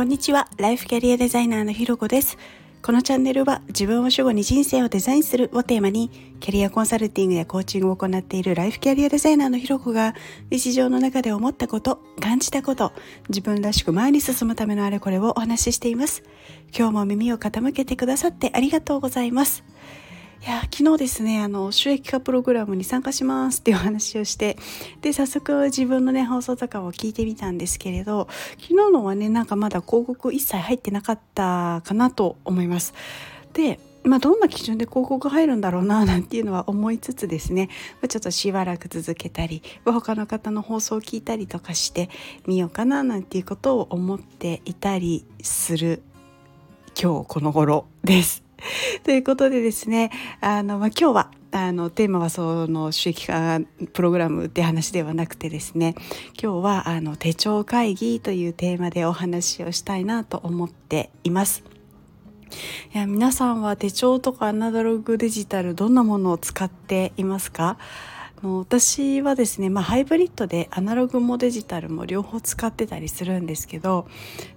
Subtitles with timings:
[0.00, 0.48] こんにちは。
[0.56, 2.38] ライフキャリアデザイナーのひろこです。
[2.80, 6.08] このチャンネルは自分を主語に人生をデザインするをテーマに
[6.40, 10.14] キャリアコンサルティングやコーチングを行っているライフキャリアデザイナーのひろこが
[10.48, 12.94] 日常の中で思ったこと感じたこと
[13.28, 16.22] 自分らしく前に進むためのあれこれをお話ししています。
[16.74, 19.64] 今日も耳を傾けてくださってありがとうございます。
[20.42, 24.56] いや昨日ですねあの収益化プログラムに参加しますっていうお話をして
[25.02, 32.94] で早速自分のね放送とかを聞いてみたんですけれど昨日のはねなんかまだ広告一切入ってなかったかなと思います
[33.52, 37.68] でまあ、どんな基準で広告入るんだろうな なんていうのは思いつつですね
[38.08, 42.08] ちょっとしばらく続けたり他の方の放送を聞いたりとかして
[42.46, 46.02] みようかななんていうことを思っていたりする
[47.00, 48.49] 今日この頃です。
[49.04, 50.10] ということでですね
[50.40, 53.60] あの、まあ、今日はあのテーマはその収益化
[53.92, 55.94] プログラムって話ではなくてですね
[56.40, 61.64] 今日はあの手帳会議というテーマでお話をしたいなと思っています。
[62.92, 67.78] いや皆さんは手帳とかアナログデジタルどんなものを使っていますか？
[68.42, 74.08] の私はですね、まあ、ハイブリッドでアナログもデジタルも両方使ってたりするんですけど、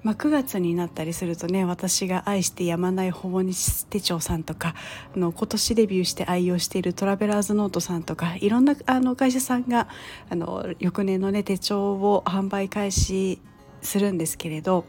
[0.03, 4.75] まあ、9月になったりするとね私が愛してやまないほぼ日手帳さんとか
[5.15, 9.87] あの今年デビューして愛用しているトラベラーズノートさんとかいろんなあの会社さんが
[10.29, 13.39] あの翌年のね手帳を販売開始
[13.81, 14.85] するんですけれど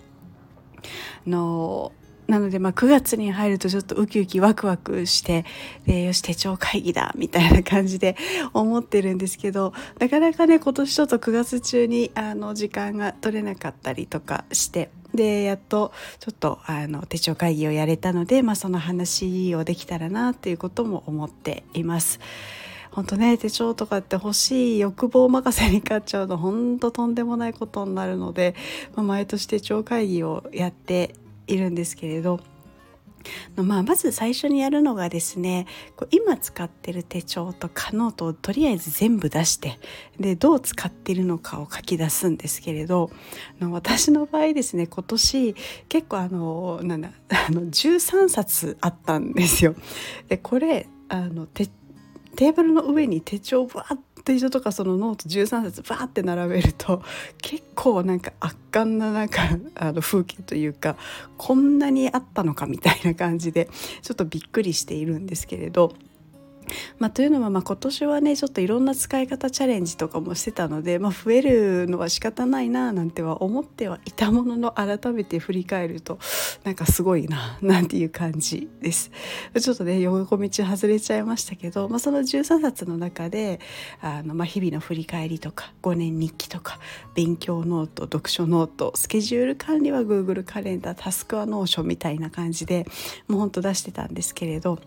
[1.27, 1.93] の
[2.27, 5.45] なのでまあ9月に入るとちょっとウキウキワクワクして
[5.87, 8.17] でよし手帳会議だみたいな感じで
[8.55, 22.21] 思ってるんですけどなかなかね今年ちょっと9月中にあの時間が取れなかったりとかしてでやっとちょっとあの手帳会議をやれたので、まあ、その話をできたらなっていうことも思っています。
[22.91, 28.55] 本当ね手帳とかって欲しい欲望任せに買っちゃうと本当とんでもないことになるので、
[28.95, 32.41] まあ、毎年手帳会議をやっているんですけれど
[33.57, 35.67] まあ、まず最初にやるのがですね
[36.11, 39.79] 今使ってる手帳とかノートをとりあえず全部出して
[40.19, 43.11] でどう使ってるのかを書き出すんですけれど
[43.61, 45.55] 私の場合ですね今年
[45.89, 49.75] 結構あのなんだあの13冊あったんですよ。
[50.29, 57.03] でこれあのテーブルの上に手帳をバーッ手帳とかそのノート13冊バーって並べると
[57.43, 59.43] 結構なんか圧巻ななんか
[59.75, 60.97] あの風景というか
[61.37, 63.69] こんなにあったのかみたいな感じで
[64.03, 65.93] ちょっとびっくりしているんですけれど。
[66.99, 76.19] まあ、というのはまあ今年はねちょっといろんな使い方チャレンジとかもしてたので、まあ、増えるのは仕方ないななんては思ってはいたものの改めて振り返ると
[76.65, 79.11] なんかすごいな なんていう感じです。
[79.61, 83.61] ちょっとね横道外れちゃいましたけど、まあ、その13冊の中で
[84.01, 86.79] あの、まあ、日々の振り返りとか5年日記とか
[87.15, 92.87] 勉強ノート読書ノートスケジュール管理は Google カレンダータスクは Notion みたいな感じで
[93.29, 94.79] もうほんと出してたんですけれど。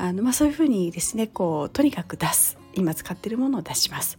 [0.00, 4.18] あの、まあ、そういうふうにですねこうとにかく出す今使ってるものを出します。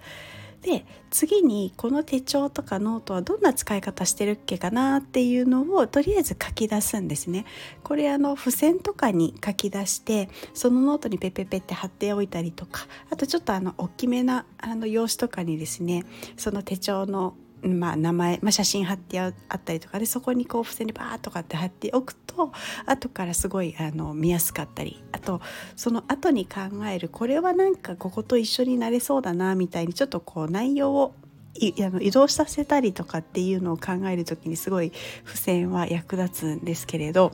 [0.61, 7.45] で次にこの手帳とかノートはどんな使い方してるっけかなっていうのをとりあえず書き出すんですね。
[7.83, 16.05] これあの付箋とかに書き出してそのノートにペペペって貼っておいたりとかあとちょっとあの大きめなあの用紙とかにですね
[16.37, 19.33] その手帳のまあ、名前、まあ、写真貼ってあっ
[19.63, 22.51] たりとかでそこにこう付箋にバーッとかって貼っておくと
[22.85, 25.41] 後からすごいあの見やすかったりあと
[25.75, 31.13] その後に考えるこれはなんかここと一緒になれそうだなみたいにちょっとこう内容を
[31.53, 34.91] あの移動させたりとかっていうのを考える時にすごい
[35.25, 37.31] 付箋は役立つんですけれど。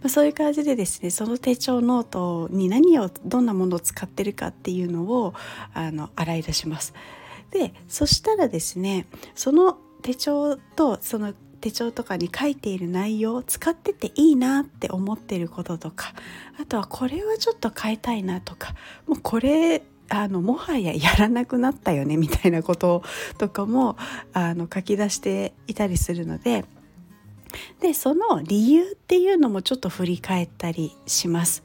[0.00, 5.34] まあ、そういう感じでですねその手帳ノートに何をどんなものを使ってるかっていうのを
[5.72, 6.94] あの洗い出します。
[7.52, 16.12] でそしたらですねその手帳とその手帳とかに書いている内容を使ってていいなって思ってることとか
[16.60, 18.74] あとはこれはちょっと変えたいなとか
[19.06, 23.02] もうこれあのもはややらなくなったよねみたいなこと
[23.38, 23.96] とかも
[24.32, 26.64] あの書き出していたりするので
[27.80, 31.62] でその理由っていうのもちょっと振り返ったりします。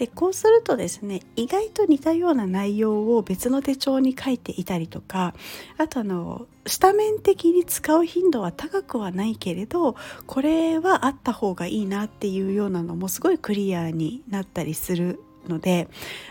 [0.00, 5.34] でこうするとですね意外と似たような内容を別の手帳に書いていたりとか
[5.76, 15.86] あとあのスタメン的に使う頻度は高くはないけれどこれはあった方がいいなっていうようなのもすごいクリアになったりするので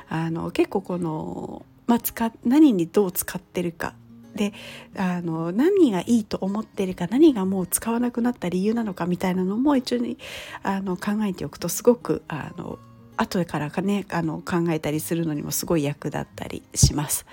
[0.09, 3.93] あの結構この、まあ、使何にどう使ってるか。
[4.35, 4.53] で
[4.95, 10.17] あの何がいいと思ってるか何がもう使わなくなった理由なのかみたいなのも一応に
[10.61, 12.77] あの考えておくとすごくあの
[13.19, 17.25] 後からかねあの考えたりするのにもすごい役立ったりします。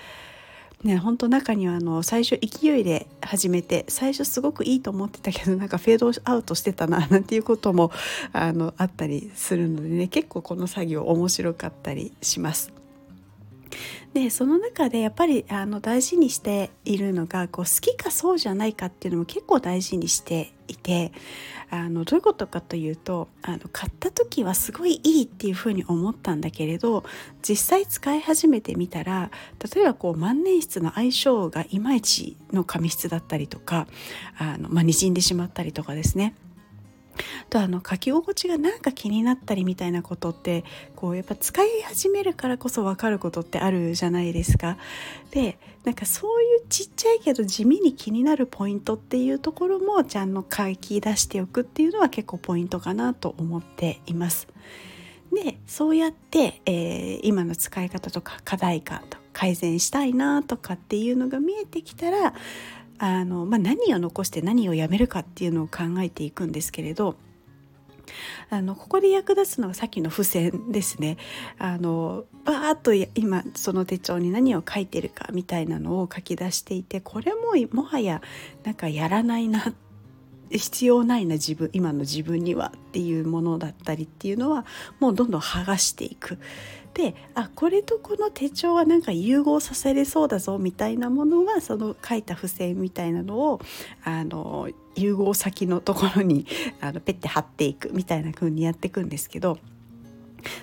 [0.83, 7.91] ね本当中にはあの最初勢いで始めて最初すごくいいと思ってたけど なんかフェードアウトしてたななんていうことも
[8.31, 12.71] あのあったりするのでね結構この作業面白かったりします。
[14.13, 20.53] でその中でやっぱりあの大事にしているのがこう好きかそうじゃないかっていうのも結構大事にして
[20.87, 21.11] て
[21.69, 27.03] あのどういうことかというとあの買った時はすごいいいっていうふうに思ったんだけれど
[27.47, 29.29] 実際使い始めてみたら
[29.75, 33.85] 例えばこう万年筆の相性がいまいちの紙質だったりとか
[34.37, 36.33] あの、まあ、滲んでしまったりとかですね。
[37.49, 40.63] とあの書き心地がなんか気になったりみたいなことって
[40.95, 44.77] こうやっぱ使い始めるからこそ分かることってあるじゃないですか。
[45.31, 54.47] でなんかそういうちっちゃいけど地味に気になるポイントっていうところもちゃんと書き出しておくっていうのは結構ポイントかなと思っています。
[55.33, 62.33] でそうやって、えー、今の使い方とか課題感と改善したいなとかっていうのが見えてきたら
[62.99, 67.15] あの、まあ、何を残して何をやめるかっていうのを考えていくんですけれど
[68.49, 71.17] あのここで役立つのはさっきの付箋ですね。
[71.59, 78.21] あのバーッと今その手帳に何を書いてるかみたいなのを書き出していてこれももはや
[78.63, 79.86] なんかやらないなって
[80.51, 84.65] 必要ないな自分今の自分にはっていうものだったりっていうのは
[84.99, 86.39] もうどんどん剥がしていく。
[86.93, 93.61] であこれとこの手帳はなんか融合させれそうだぞみたいなものはその書いた付箋みたいなのを
[94.03, 96.47] あの融合先のところに
[96.81, 99.59] あのペッて貼っていくみたいな風にやっていくんですけど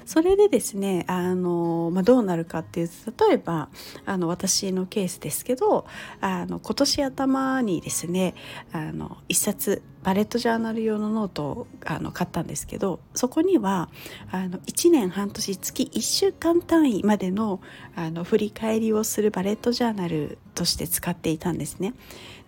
[0.04, 3.68] それでですねあの、まあ、どうなるかっていうと例えば
[4.06, 5.86] あの私のケースですけど
[6.20, 8.34] あの今年頭にですね
[8.72, 13.88] あの一冊 bullet journal 用のノートをあの買ったんですけどそこには
[14.30, 17.60] あの1年半年月1週間単位までの
[17.96, 21.94] あの振り返りをする bullet journal として使っていたんですね。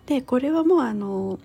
[0.05, 1.39] でこれはもうあの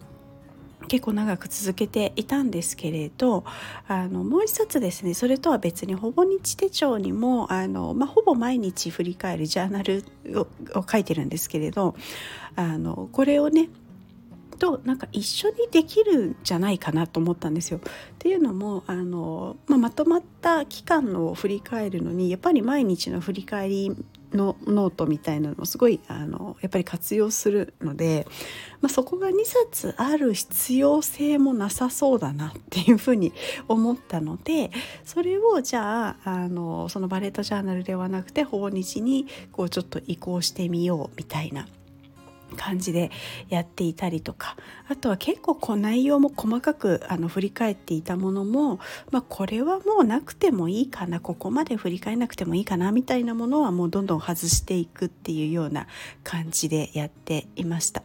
[0.83, 3.45] 結構長く続けていたんですけれど
[3.89, 10.47] あのもう一冊ですねそれとは別にほぼ日手帳にもあの、まあ、ほぼ毎日振り返るジャーナルを
[10.91, 11.95] 書いてるんですけれど
[12.57, 13.69] あのこれをね
[14.63, 17.79] となんか一緒にできるんじゃないかなと思ったんですよ。
[17.79, 17.81] っ
[18.21, 23.91] ていうのもあの、まあ、まとまった期間を振り返るのにやっぱり毎日の振り返り
[24.35, 28.27] のノートみたいなのもすごいあのやっぱり活用するので、
[28.81, 33.33] まあ、そこが2冊ある必要性もなさそうだなっていうふうに
[33.69, 34.71] 思ったので
[35.05, 41.67] それをじゃああのそのバレットジャーナルではなくてほぼ日にこうちょっと移行してみようみたいな
[42.53, 43.11] 感じで
[43.49, 44.57] やっていたりとか
[44.89, 48.79] あとは結構こう内容も細かくあの振り返っていたものも、
[49.11, 55.87] まあ、これはもうなくてもいいかなここまで振り返らなくてもいいかなみたいなものはもうどんどん外していくっていうような
[56.25, 58.03] 感じでやっていました。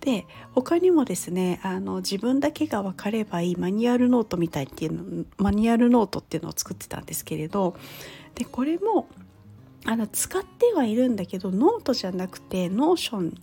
[0.00, 7.76] で他にもですねあの自分だけが分かればいいマニュアルノートみたいっていうのマニュアルノートっていうのを作ってたんですけれど
[8.34, 9.08] でこれも
[9.84, 13.34] あの使ってはいるんだけどノートじゃなくて Notion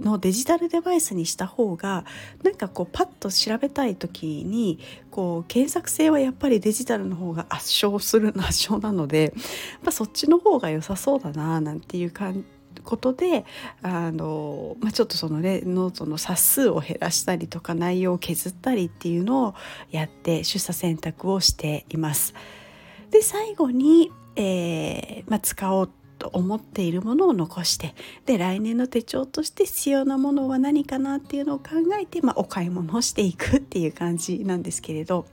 [0.00, 2.04] のデジタルデバイスにした方が
[2.42, 4.78] なんかこうパッと調べたい時に
[5.10, 9.34] こう検索性はやっぱりデジタルの方が圧勝する圧勝なので、
[9.82, 12.44] まあ、そっちの方が良さそうだななんていう感
[12.84, 13.44] ことで
[13.82, 19.54] あの、まあ、ちょっとそのねノートの冊数を減らしたりとか内容を削ったりっていうのを
[19.90, 22.34] やって取捨選択をしています。
[23.10, 27.96] で最後にえー、まあ、使おうと思っているものを残して
[28.26, 31.70] で来年の手帳として必要なものは何かなっていうのを考
[32.00, 35.26] えて、まあ、お買い物をしていくっていう感じなんですけれど。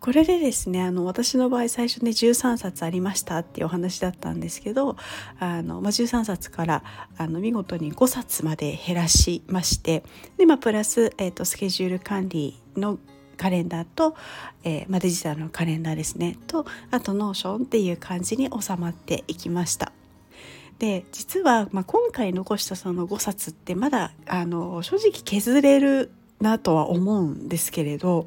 [0.00, 4.96] これでですねあの私の場合最初ね13冊ありましたっていうお話だったんですけど
[5.38, 6.82] あの、まあ、13冊から
[7.18, 10.02] あの見事に5冊まで減らしまして
[10.38, 12.98] で、まあ、プラス、えーとスケジュール管理の
[13.40, 14.14] カレンダーと、
[14.64, 19.92] えー、まあ、デジタルのカレンダーですねとあと Notion っていう感じに収まっていきました。
[20.78, 28.26] で実は、まあ、今回残したその5冊ってまだあの正直削れるなとは思うんですけれど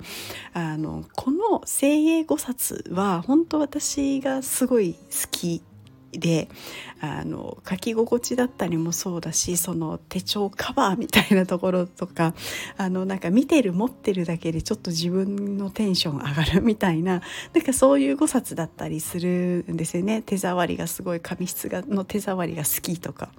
[0.54, 5.00] あのこの精鋭5冊は本当私がすごい好
[5.32, 5.64] き
[6.14, 6.48] で
[7.02, 12.34] あの書き心地だったりもそうだしその手帳カバーみたいなところとか
[12.78, 17.22] あのなんか見てる持ってるだけでちょっと自分のテンション上がるみたいな
[17.54, 23.30] なんかそういう5冊だったりするんですよね手触りがすごい紙質がの手触りが好きとか。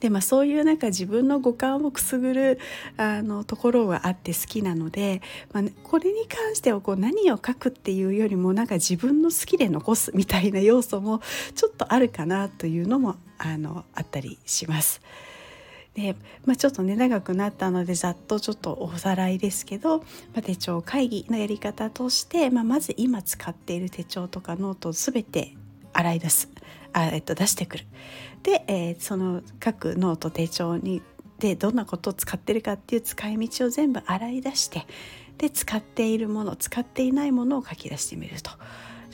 [0.00, 2.60] でまあそういうなんか自分の五感をくすぐる
[2.96, 11.20] あのところがあって好きなので、まあ、これに関してはこう何を書くっていうよりもなんか自分の好きで残すみたいな要素も
[11.54, 15.00] ちょっとあるかなというのもあのあったりします。
[15.94, 16.14] で、
[16.44, 20.04] まあ、ちょっとね長くなったのでざっとちょっとおさらいですけど、ま
[20.38, 25.54] あ、手帳会議のやり方として、まあ、まず今使っている手帳とかノートを全て
[25.92, 26.48] 洗い出す
[26.92, 27.84] あ、えっと、出してくる。
[28.42, 31.02] で、えー、その各ノート手帳に
[31.38, 34.86] でどんなことを使ってるかっていう使い道を全部洗い出して
[35.38, 38.50] で使っているもの使っていないものを書き出してみると。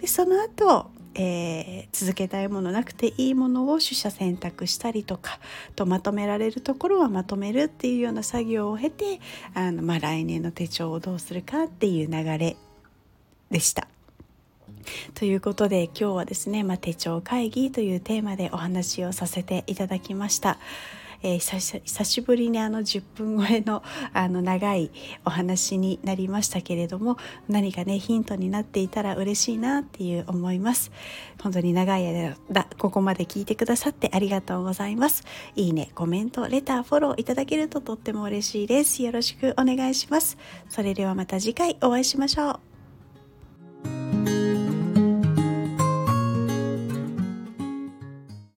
[0.00, 5.40] でその後えー、続けたいものなくていいものを取捨選択したりとか
[5.75, 9.18] とまとめられるところはまとめるっていうような作業を経て
[9.54, 12.56] あの、まあ、来年の手帳をどうするかっていう流れ
[13.50, 13.88] でした。
[15.15, 20.59] ということで今日はですね、まあ、手帳会議というテーマでお話をさせていただきました。
[21.23, 23.83] えー、久しぶりにあの10分超えの
[24.13, 24.91] あの長い
[25.25, 27.17] お話になりましたけれども
[27.49, 30.93] 何かねヒントになっていたら嬉しいなっていう思います。
[31.43, 32.37] 本当に長い間
[32.79, 35.25] ここまで聞いてくださってありがとうございます。
[35.55, 39.03] いいねコメントレターフォローいただけるととっても嬉しいです。
[39.03, 40.39] よろしくお願いします。
[40.69, 42.66] それではまた次回お会いしましょう。